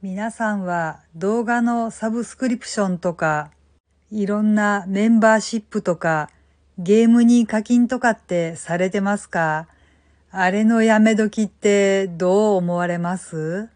[0.00, 3.50] 皆さんは動画のサブスクリプションとか、
[4.12, 6.30] いろんなメンバーシップとか、
[6.78, 9.66] ゲームに課金とかってされてますか？
[10.30, 13.70] あれのやめ時ってどう思われます？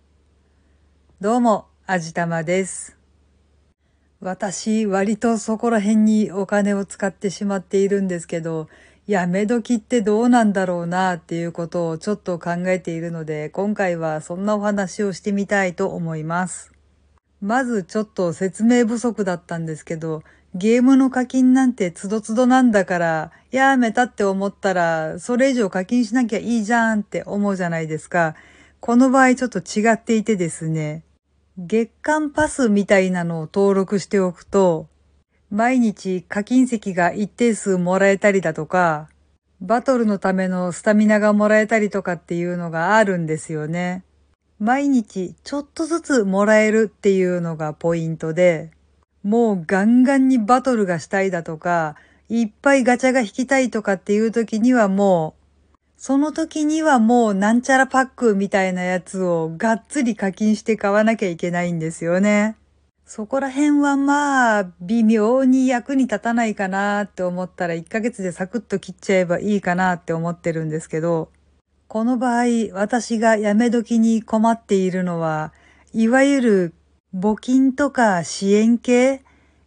[1.20, 2.96] どうも、あじたまです。
[4.20, 8.68] 私、割とそこら辺にお金を使ってしまっているんですけど、
[9.06, 16.72] やめ時ってどうなんだろうなっていうことをちょっと考えているので、今回はそんなお話をしてみたいと思います。
[17.40, 20.22] まずちょっと説明不足だったんですけど、
[20.54, 28.36] ゲームの課金なんてつどつどなんだから、やめたって思ったら、それ以上課金しなきゃいいじゃんって思うじゃないですか。
[28.78, 31.02] この場合ちょっと違っていてですね、
[31.58, 34.88] 月間パスみたいなのを登録しておくと、
[35.52, 39.10] 毎日課金石が一定数もらえたりだとか、
[39.60, 44.02] バトルのためのスタミナがもらえたりとかっていうのがあるんですよね。
[44.58, 48.70] 毎日ちょっとずつもらえるっていうのがポイントで、
[49.22, 51.96] もうガンガンにバトルがしたいだとか、
[52.30, 62.56] いっぱいガチャが引きたいとかっていう時にはもう、その時にはもうなんちゃらパックみたいなやつをがっつり課金して買わなきゃいけないんですよね。
[63.04, 71.28] そこら辺はまあ、微妙に役に立たないかなって思ったら1ヶ月でサクッと切っちゃえばいいかなって思ってるんですけど、
[71.88, 75.52] この場合、私がやめ時に困っているのは、
[75.92, 76.74] いわゆる
[77.14, 79.22] 募金とか支援系？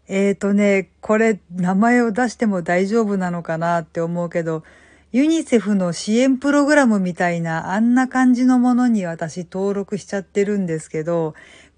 [0.08, 4.64] えーとね、これ名前を出しても大丈夫なのかなって思うけど、
[5.12, 11.36] ユニセフの支援プログラムみたいなあんな感じのものに私登録しちゃってるんですけど、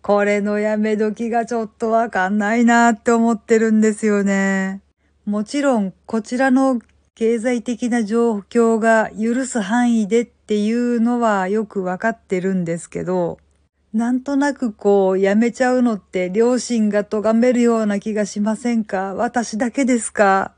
[0.07, 4.79] これのやめ時がちょっとわかんないなって思ってるんですよね。
[5.25, 6.79] もちろん、こちらの
[7.13, 13.39] 経済的な状況が許す範囲でっていうのはよくわかってるんですけど、
[13.91, 19.13] なんとなくこう、やめちゃうのって両親が咎めるような気がしませんか？
[19.13, 20.53] 私だけですか？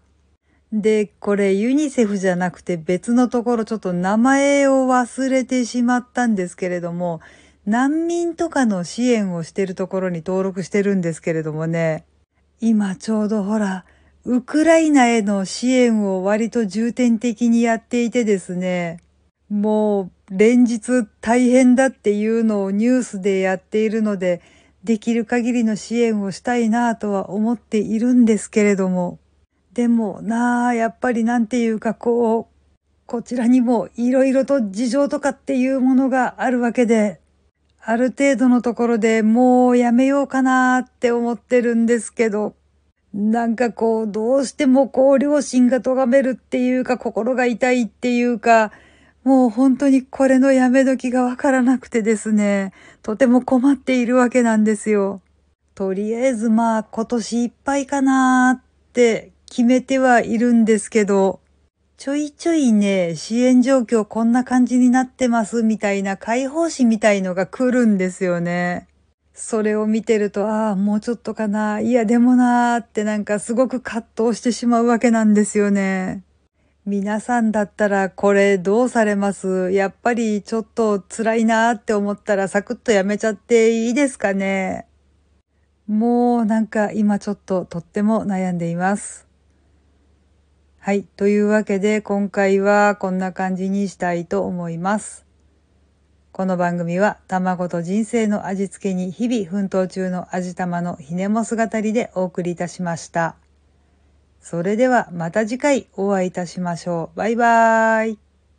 [0.71, 7.19] で、これユニセフじゃなくて別のところちょっと名前を忘れてしまったんですけれども、
[7.69, 12.03] 難民とかの支援をしてるところに登録してるんですけれどもね、
[12.59, 13.85] 今ちょうどほら、
[14.25, 19.01] ウクライナへの支援を割と重点的にやっていてですね、
[19.51, 24.41] もう連日大変だっていうのをニュースでやっているので、
[24.83, 29.19] できる限りの支援をしたいなぁとは思っているんですけれども、
[29.73, 32.45] でもなあ、やっぱりなんていうかこう、
[33.05, 37.19] こちらにもいろいろと事情とかっていうものがあるわけで、
[37.81, 42.55] ある程度のところでもうやめようかなって思ってるんですけど、
[43.13, 48.71] なんかこう、どうしてもこう、両親が咎めるっていうか、心が痛いっていうか、
[49.23, 55.21] もう本当にこれのやめ時がわからなくてですね、とても困っているわけなんですよ。
[55.73, 58.63] とりあえずまあ今年いっぱいかなーっ
[58.93, 61.39] て決めてはいるんですけど、
[61.99, 68.87] ちょいちょいね、支援状況こんな感じになってますみたいな解放誌みたいのが来るんですよね。
[69.33, 71.81] それを見てると、ああ、もうちょっとかな。
[71.81, 76.23] いや、でもなーってなんかすごく葛藤してしまうわけなんですよね。
[76.85, 79.69] 皆さんだったらこれどうされます？
[79.71, 84.87] やっぱりちょっと辛いなーって思ったらサクッとやめちゃっていいですかね？
[85.85, 89.27] もうなんか今ちょっととっても悩んでいます。
[90.89, 91.03] はい。
[91.03, 95.23] というわけで、今回はこんな感じにしたいと思います。
[96.31, 103.35] この番組は、卵と人生の味付けに日々奮闘中の味玉のひねも姿りでお送りいたしました。
[104.41, 107.17] それではまた次回お会いいたしましょう。
[107.19, 108.28] バイバーイ。